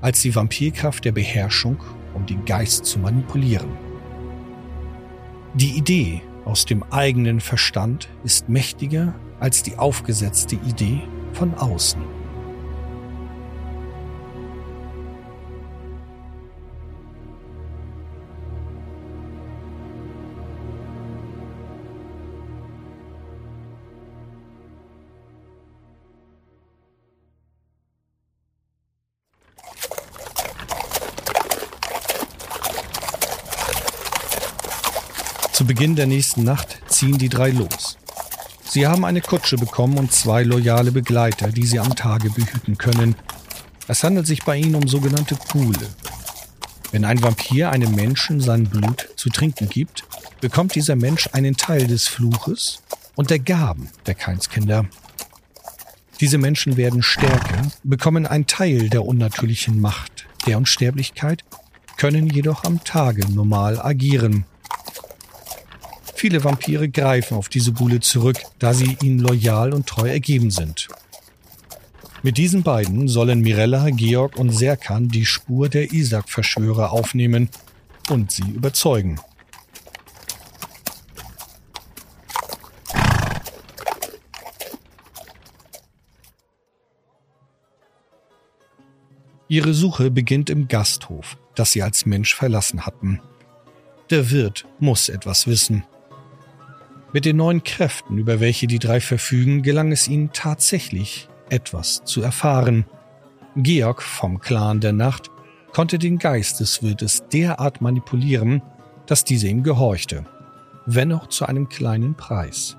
als 0.00 0.22
die 0.22 0.34
Vampirkraft 0.34 1.04
der 1.04 1.12
Beherrschung, 1.12 1.78
um 2.14 2.26
den 2.26 2.44
Geist 2.44 2.86
zu 2.86 2.98
manipulieren. 2.98 3.70
Die 5.54 5.76
Idee 5.76 6.22
aus 6.44 6.64
dem 6.64 6.82
eigenen 6.84 7.40
Verstand 7.40 8.08
ist 8.24 8.48
mächtiger 8.48 9.14
als 9.40 9.62
die 9.62 9.76
aufgesetzte 9.76 10.56
Idee 10.56 11.02
von 11.32 11.54
außen. 11.54 12.17
Beginn 35.78 35.94
der 35.94 36.08
nächsten 36.08 36.42
Nacht 36.42 36.80
ziehen 36.88 37.18
die 37.18 37.28
drei 37.28 37.50
los. 37.50 37.98
Sie 38.64 38.88
haben 38.88 39.04
eine 39.04 39.20
Kutsche 39.20 39.56
bekommen 39.56 39.96
und 39.96 40.10
zwei 40.10 40.42
loyale 40.42 40.90
Begleiter, 40.90 41.52
die 41.52 41.64
sie 41.64 41.78
am 41.78 41.94
Tage 41.94 42.30
behüten 42.30 42.76
können. 42.76 43.14
Es 43.86 44.02
handelt 44.02 44.26
sich 44.26 44.42
bei 44.42 44.56
ihnen 44.56 44.74
um 44.74 44.88
sogenannte 44.88 45.36
Kuhle. 45.36 45.86
Wenn 46.90 47.04
ein 47.04 47.22
Vampir 47.22 47.70
einem 47.70 47.94
Menschen 47.94 48.40
sein 48.40 48.64
Blut 48.64 49.08
zu 49.14 49.30
trinken 49.30 49.68
gibt, 49.68 50.02
bekommt 50.40 50.74
dieser 50.74 50.96
Mensch 50.96 51.28
einen 51.32 51.56
Teil 51.56 51.86
des 51.86 52.08
Fluches 52.08 52.82
und 53.14 53.30
der 53.30 53.38
Gaben 53.38 53.88
der 54.06 54.16
Keinskinder. 54.16 54.84
Diese 56.18 56.38
Menschen 56.38 56.76
werden 56.76 57.04
stärker, 57.04 57.70
bekommen 57.84 58.26
einen 58.26 58.48
Teil 58.48 58.90
der 58.90 59.04
unnatürlichen 59.04 59.80
Macht 59.80 60.26
der 60.44 60.58
Unsterblichkeit, 60.58 61.44
können 61.96 62.28
jedoch 62.28 62.64
am 62.64 62.82
Tage 62.82 63.30
normal 63.30 63.80
agieren. 63.80 64.44
Viele 66.18 66.42
Vampire 66.42 66.88
greifen 66.88 67.36
auf 67.36 67.48
diese 67.48 67.72
Gule 67.72 68.00
zurück, 68.00 68.38
da 68.58 68.74
sie 68.74 68.98
ihnen 69.04 69.20
loyal 69.20 69.72
und 69.72 69.86
treu 69.86 70.08
ergeben 70.08 70.50
sind. 70.50 70.88
Mit 72.24 72.38
diesen 72.38 72.64
beiden 72.64 73.06
sollen 73.06 73.40
Mirella, 73.40 73.90
Georg 73.90 74.36
und 74.36 74.50
Serkan 74.50 75.06
die 75.06 75.24
Spur 75.24 75.68
der 75.68 75.92
Isaac-Verschwörer 75.92 76.90
aufnehmen 76.90 77.50
und 78.10 78.32
sie 78.32 78.50
überzeugen. 78.50 79.20
Ihre 89.46 89.72
Suche 89.72 90.10
beginnt 90.10 90.50
im 90.50 90.66
Gasthof, 90.66 91.38
das 91.54 91.70
sie 91.70 91.84
als 91.84 92.06
Mensch 92.06 92.34
verlassen 92.34 92.86
hatten. 92.86 93.20
Der 94.10 94.32
Wirt 94.32 94.66
muss 94.80 95.08
etwas 95.08 95.46
wissen. 95.46 95.84
Mit 97.12 97.24
den 97.24 97.36
neuen 97.36 97.64
Kräften, 97.64 98.18
über 98.18 98.38
welche 98.38 98.66
die 98.66 98.78
drei 98.78 99.00
verfügen, 99.00 99.62
gelang 99.62 99.92
es 99.92 100.08
ihnen 100.08 100.30
tatsächlich, 100.34 101.28
etwas 101.48 102.04
zu 102.04 102.20
erfahren. 102.20 102.84
Georg 103.56 104.02
vom 104.02 104.40
Clan 104.40 104.80
der 104.80 104.92
Nacht 104.92 105.30
konnte 105.72 105.98
den 105.98 106.18
Geist 106.18 106.60
des 106.60 106.82
Wirtes 106.82 107.24
derart 107.32 107.80
manipulieren, 107.80 108.62
dass 109.06 109.24
dieser 109.24 109.48
ihm 109.48 109.62
gehorchte, 109.62 110.26
wenn 110.84 111.12
auch 111.12 111.28
zu 111.28 111.46
einem 111.46 111.70
kleinen 111.70 112.14
Preis. 112.14 112.76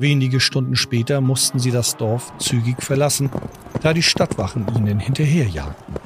Wenige 0.00 0.40
Stunden 0.40 0.74
später 0.74 1.20
mussten 1.20 1.60
sie 1.60 1.70
das 1.70 1.96
Dorf 1.96 2.32
zügig 2.38 2.82
verlassen, 2.82 3.30
da 3.82 3.92
die 3.92 4.02
Stadtwachen 4.02 4.66
ihnen 4.74 4.98
hinterherjagten. 4.98 5.99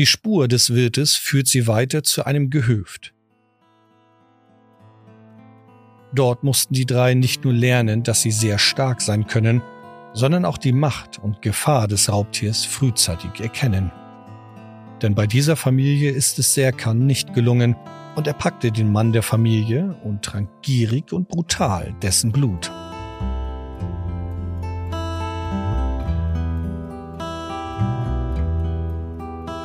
Die 0.00 0.06
Spur 0.06 0.48
des 0.48 0.72
Wirtes 0.72 1.14
führt 1.14 1.46
sie 1.46 1.66
weiter 1.66 2.02
zu 2.02 2.24
einem 2.24 2.48
Gehöft. 2.48 3.12
Dort 6.14 6.42
mussten 6.42 6.72
die 6.72 6.86
drei 6.86 7.12
nicht 7.12 7.44
nur 7.44 7.52
lernen, 7.52 8.02
dass 8.02 8.22
sie 8.22 8.30
sehr 8.30 8.56
stark 8.56 9.02
sein 9.02 9.26
können, 9.26 9.60
sondern 10.14 10.46
auch 10.46 10.56
die 10.56 10.72
Macht 10.72 11.18
und 11.18 11.42
Gefahr 11.42 11.86
des 11.86 12.10
Raubtiers 12.10 12.64
frühzeitig 12.64 13.42
erkennen. 13.42 13.92
Denn 15.02 15.14
bei 15.14 15.26
dieser 15.26 15.54
Familie 15.54 16.12
ist 16.12 16.38
es 16.38 16.54
Serkan 16.54 17.04
nicht 17.04 17.34
gelungen, 17.34 17.76
und 18.16 18.26
er 18.26 18.32
packte 18.32 18.72
den 18.72 18.90
Mann 18.90 19.12
der 19.12 19.22
Familie 19.22 19.94
und 20.02 20.22
trank 20.22 20.48
gierig 20.62 21.12
und 21.12 21.28
brutal 21.28 21.94
dessen 22.00 22.32
Blut. 22.32 22.72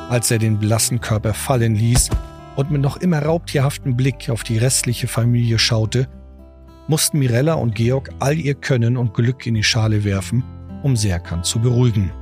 Als 0.08 0.30
er 0.30 0.38
den 0.38 0.58
blassen 0.58 1.00
Körper 1.00 1.34
fallen 1.34 1.74
ließ 1.74 2.10
und 2.54 2.70
mit 2.70 2.80
noch 2.80 2.96
immer 2.96 3.22
raubtierhaften 3.22 3.96
Blick 3.96 4.30
auf 4.30 4.44
die 4.44 4.58
restliche 4.58 5.08
Familie 5.08 5.58
schaute, 5.58 6.08
mussten 6.86 7.18
Mirella 7.18 7.54
und 7.54 7.74
Georg 7.74 8.10
all 8.20 8.38
ihr 8.38 8.54
Können 8.54 8.96
und 8.96 9.14
Glück 9.14 9.46
in 9.46 9.54
die 9.54 9.64
Schale 9.64 10.04
werfen, 10.04 10.44
um 10.84 10.94
Serkan 10.94 11.42
zu 11.42 11.58
beruhigen. 11.58 12.12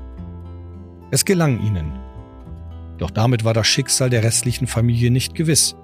Es 1.11 1.27
gelang 1.27 1.61
ihnen. 1.61 1.93
Doch 2.97 3.11
damit 3.11 3.45
war 3.45 3.53
das 3.53 3.67
Schicksal 3.67 4.09
der 4.09 4.25
restlichen 4.25 4.67
Familie 4.67 5.11
nicht 5.11 5.35
gewiss. 5.35 5.77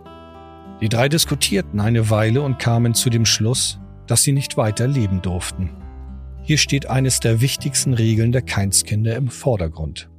Die 0.81 0.89
drei 0.89 1.09
diskutierten 1.09 1.81
eine 1.81 2.09
Weile 2.09 2.41
und 2.41 2.59
kamen 2.59 2.95
zu 2.95 3.11
dem 3.11 3.27
Schluss, 3.27 3.79
dass 4.07 4.23
sie 4.23 4.33
nicht 4.33 4.57
weiter 4.57 4.89
leben 4.89 5.21
durften. 5.21 5.71
Hier 6.43 6.57
steht 6.57 6.89
eines 6.89 7.21
der 7.21 7.43
wichtigsten 7.43 7.93
Regeln 7.93 8.33
der 8.33 8.43
Keinskinder 8.43 9.15
im 9.17 9.29
Vordergrund. 9.29 10.10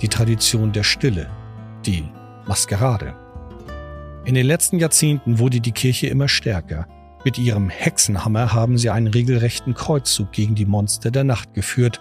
Die 0.00 0.08
Tradition 0.08 0.72
der 0.72 0.82
Stille, 0.82 1.28
die 1.84 2.04
Maskerade. 2.46 3.14
In 4.24 4.34
den 4.34 4.46
letzten 4.46 4.78
Jahrzehnten 4.78 5.38
wurde 5.38 5.60
die 5.60 5.72
Kirche 5.72 6.06
immer 6.06 6.28
stärker. 6.28 6.86
Mit 7.24 7.38
ihrem 7.38 7.68
Hexenhammer 7.68 8.52
haben 8.52 8.78
sie 8.78 8.90
einen 8.90 9.08
regelrechten 9.08 9.74
Kreuzzug 9.74 10.32
gegen 10.32 10.54
die 10.54 10.66
Monster 10.66 11.10
der 11.10 11.24
Nacht 11.24 11.54
geführt. 11.54 12.00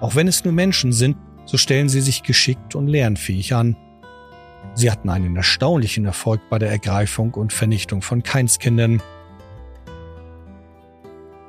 Auch 0.00 0.14
wenn 0.14 0.28
es 0.28 0.44
nur 0.44 0.52
Menschen 0.52 0.92
sind, 0.92 1.16
so 1.44 1.56
stellen 1.56 1.88
sie 1.88 2.00
sich 2.00 2.22
geschickt 2.22 2.74
und 2.74 2.86
lernfähig 2.86 3.54
an 3.54 3.76
Sie 4.74 4.90
hatten 4.90 5.10
einen 5.10 5.36
erstaunlichen 5.36 6.06
Erfolg 6.06 6.40
bei 6.48 6.58
der 6.58 6.70
Ergreifung 6.70 7.34
und 7.34 7.52
Vernichtung 7.52 8.00
von 8.00 8.22
Keinskindern. 8.22 9.02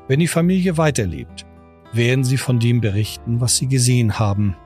Wenn 0.08 0.19
die 0.19 0.27
Familie 0.27 0.77
weiterlebt, 0.77 1.45
werden 1.93 2.23
sie 2.23 2.38
von 2.38 2.60
dem 2.60 2.82
berichten, 2.82 3.39
was 3.39 3.58
sie 3.58 3.67
gesehen 3.67 4.19
haben. 4.19 4.58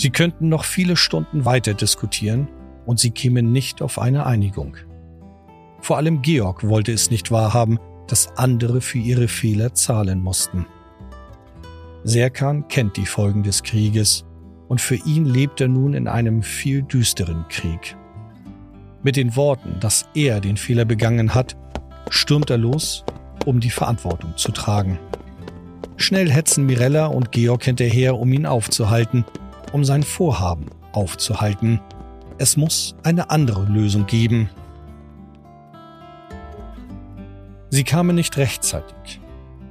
Sie 0.00 0.08
könnten 0.08 0.48
noch 0.48 0.64
viele 0.64 0.96
Stunden 0.96 1.44
weiter 1.44 1.74
diskutieren 1.74 2.48
und 2.86 2.98
sie 2.98 3.10
kämen 3.10 3.52
nicht 3.52 3.82
auf 3.82 3.98
eine 3.98 4.24
Einigung. 4.24 4.78
Vor 5.82 5.98
allem 5.98 6.22
Georg 6.22 6.66
wollte 6.66 6.90
es 6.90 7.10
nicht 7.10 7.30
wahrhaben, 7.30 7.78
dass 8.06 8.34
andere 8.38 8.80
für 8.80 8.96
ihre 8.96 9.28
Fehler 9.28 9.74
zahlen 9.74 10.22
mussten. 10.22 10.64
Serkan 12.02 12.66
kennt 12.68 12.96
die 12.96 13.04
Folgen 13.04 13.42
des 13.42 13.62
Krieges 13.62 14.24
und 14.68 14.80
für 14.80 14.94
ihn 14.94 15.26
lebt 15.26 15.60
er 15.60 15.68
nun 15.68 15.92
in 15.92 16.08
einem 16.08 16.42
viel 16.42 16.80
düsteren 16.80 17.44
Krieg. 17.50 17.94
Mit 19.02 19.16
den 19.16 19.36
Worten, 19.36 19.80
dass 19.80 20.08
er 20.14 20.40
den 20.40 20.56
Fehler 20.56 20.86
begangen 20.86 21.34
hat, 21.34 21.58
stürmt 22.08 22.48
er 22.48 22.56
los, 22.56 23.04
um 23.44 23.60
die 23.60 23.68
Verantwortung 23.68 24.34
zu 24.38 24.50
tragen. 24.50 24.98
Schnell 25.98 26.30
hetzen 26.30 26.64
Mirella 26.64 27.04
und 27.04 27.32
Georg 27.32 27.64
hinterher, 27.64 28.16
um 28.16 28.32
ihn 28.32 28.46
aufzuhalten, 28.46 29.26
um 29.72 29.84
sein 29.84 30.02
Vorhaben 30.02 30.66
aufzuhalten. 30.92 31.80
Es 32.38 32.56
muss 32.56 32.94
eine 33.02 33.30
andere 33.30 33.64
Lösung 33.64 34.06
geben. 34.06 34.48
Sie 37.68 37.84
kamen 37.84 38.16
nicht 38.16 38.36
rechtzeitig. 38.36 39.20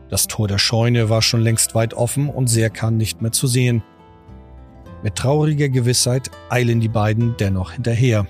Das 0.10 0.28
Tor 0.28 0.48
der 0.48 0.58
Scheune 0.58 1.10
war 1.10 1.22
schon 1.22 1.42
längst 1.42 1.76
weit 1.76 1.94
offen 1.94 2.30
und 2.30 2.48
Serkan 2.48 2.98
nicht 2.98 3.22
mehr 3.22 3.32
zu 3.32 3.48
sehen. 3.48 3.84
Mit 5.04 5.16
trauriger 5.16 5.70
Gewissheit 5.70 6.32
eilen 6.50 6.80
die 6.80 6.90
beiden 6.90 7.36
dennoch 7.38 7.74
hinterher 7.74 8.26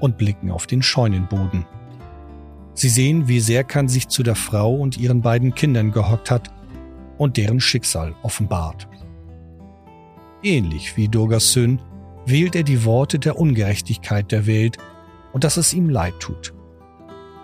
und 0.00 0.18
blicken 0.18 0.50
auf 0.50 0.66
den 0.66 0.82
Scheunenboden. 0.82 1.66
Sie 2.74 2.88
sehen, 2.88 3.28
wie 3.28 3.40
Serkan 3.40 3.88
sich 3.88 4.08
zu 4.08 4.22
der 4.22 4.34
Frau 4.34 4.74
und 4.74 4.96
ihren 4.98 5.20
beiden 5.20 5.54
Kindern 5.54 5.92
gehockt 5.92 6.30
hat 6.30 6.50
und 7.18 7.36
deren 7.36 7.60
Schicksal 7.60 8.14
offenbart. 8.22 8.88
Ähnlich 10.42 10.96
wie 10.96 11.08
Durgassön 11.08 11.80
wählt 12.26 12.56
er 12.56 12.64
die 12.64 12.84
Worte 12.84 13.18
der 13.18 13.38
Ungerechtigkeit 13.38 14.32
der 14.32 14.46
Welt 14.46 14.76
und 15.32 15.44
dass 15.44 15.56
es 15.56 15.72
ihm 15.72 15.88
leid 15.88 16.18
tut. 16.18 16.52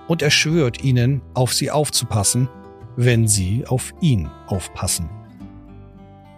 Und 0.08 0.20
er 0.22 0.30
schwört 0.30 0.82
ihnen, 0.82 1.22
auf 1.34 1.52
sie 1.52 1.70
aufzupassen, 1.70 2.48
wenn 2.96 3.28
sie 3.28 3.64
auf 3.66 3.94
ihn 4.00 4.28
aufpassen. 4.48 5.08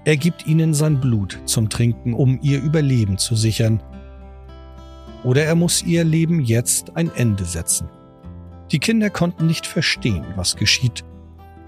Er 0.05 0.17
gibt 0.17 0.47
ihnen 0.47 0.75
sein 0.75 1.01
Blut 1.01 1.41
zum 1.47 1.71
Trinken, 1.71 2.13
um 2.13 2.39
ihr 2.43 2.61
Überleben 2.61 3.17
zu 3.17 3.37
sichern. 3.37 3.83
Oder 5.25 5.45
er 5.45 5.55
muss 5.55 5.83
ihr 5.83 6.05
Leben 6.05 6.41
jetzt 6.41 6.97
ein 6.97 7.11
Ende 7.15 7.45
setzen. 7.45 7.89
Die 8.71 8.79
Kinder 8.79 9.09
konnten 9.09 9.47
nicht 9.47 9.67
verstehen, 9.67 10.25
was 10.37 10.57
geschieht, 10.57 11.05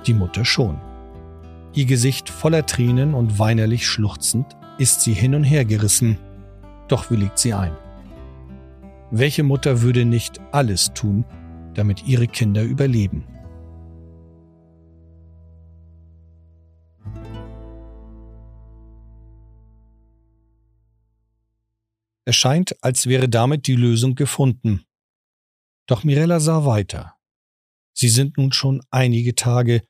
die 0.07 0.15
Mutter 0.15 0.45
schon. 0.45 0.79
Ihr 1.75 1.87
Gesicht 1.87 2.29
voller 2.29 2.67
Tränen 2.67 3.15
und 3.15 3.39
weinerlich 3.39 3.87
schluchzend 3.87 4.57
ist 4.79 5.01
sie 5.01 5.13
hin 5.13 5.35
und 5.35 5.45
her 5.45 5.65
gerissen, 5.65 6.19
doch 6.89 7.11
willigt 7.11 7.39
sie 7.39 7.55
ein. 7.55 7.77
Welche 9.11 9.43
Mutter 9.43 9.83
würde 9.83 10.05
nicht 10.05 10.41
alles 10.53 10.93
tun, 10.95 11.25
damit 11.75 12.07
ihre 12.07 12.27
Kinder 12.27 12.63
überleben? 12.63 13.27
Es 22.25 22.37
scheint, 22.37 22.77
als 22.83 23.07
wäre 23.07 23.29
damit 23.29 23.67
die 23.67 23.75
Lösung 23.75 24.15
gefunden. 24.15 24.85
Doch 25.87 26.05
Mirella 26.05 26.41
sah 26.41 26.65
weiter. 26.65 27.17
Sie 27.93 28.09
sind 28.09 28.39
nun 28.39 28.53
schon 28.53 28.81
einige 28.91 29.35
Tage, 29.35 29.83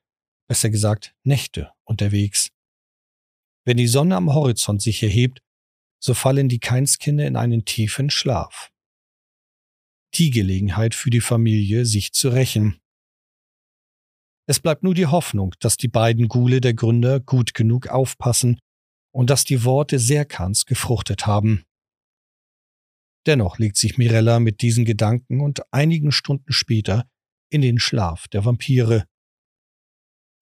besser 0.48 0.70
gesagt 0.70 1.14
Nächte, 1.24 1.70
unterwegs. 1.84 2.51
Wenn 3.64 3.76
die 3.76 3.86
Sonne 3.86 4.16
am 4.16 4.32
Horizont 4.32 4.82
sich 4.82 5.02
erhebt, 5.02 5.40
so 6.00 6.14
fallen 6.14 6.48
die 6.48 6.58
Keinskinder 6.58 7.26
in 7.26 7.36
einen 7.36 7.64
tiefen 7.64 8.10
Schlaf. 8.10 8.70
Die 10.14 10.30
Gelegenheit 10.30 10.94
für 10.94 11.10
die 11.10 11.20
Familie, 11.20 11.86
sich 11.86 12.12
zu 12.12 12.28
rächen. 12.28 12.80
Es 14.48 14.58
bleibt 14.58 14.82
nur 14.82 14.94
die 14.94 15.06
Hoffnung, 15.06 15.54
dass 15.60 15.76
die 15.76 15.88
beiden 15.88 16.28
Gule 16.28 16.60
der 16.60 16.74
Gründer 16.74 17.20
gut 17.20 17.54
genug 17.54 17.86
aufpassen 17.86 18.58
und 19.14 19.30
dass 19.30 19.44
die 19.44 19.64
Worte 19.64 20.00
Serkans 20.00 20.66
gefruchtet 20.66 21.26
haben. 21.26 21.64
Dennoch 23.26 23.58
legt 23.58 23.76
sich 23.76 23.98
Mirella 23.98 24.40
mit 24.40 24.62
diesen 24.62 24.84
Gedanken 24.84 25.40
und 25.40 25.62
einigen 25.72 26.10
Stunden 26.10 26.52
später 26.52 27.08
in 27.50 27.62
den 27.62 27.78
Schlaf 27.78 28.26
der 28.26 28.44
Vampire. 28.44 29.06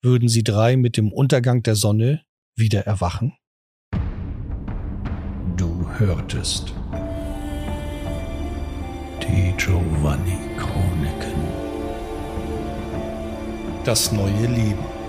Würden 0.03 0.31
sie 0.31 0.43
drei 0.43 0.79
mit 0.79 0.97
dem 0.97 1.13
Untergang 1.13 1.63
der 1.63 1.77
Sonne 1.77 2.25
wieder 2.61 2.87
erwachen? 2.87 3.33
Du 5.57 5.87
hörtest 5.99 6.73
die 9.23 9.53
Giovanni 9.57 10.39
Chroniken. 10.57 11.41
Das 13.85 14.13
neue 14.13 14.47
Leben. 14.47 15.00